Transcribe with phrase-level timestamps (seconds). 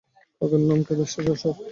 [0.41, 1.55] কাকার নাম কেদারেশ্বর।